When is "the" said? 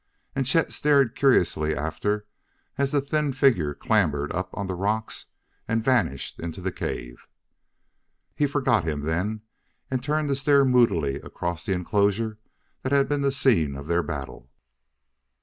2.91-2.99, 4.65-4.73, 6.59-6.71, 11.67-11.73, 13.21-13.31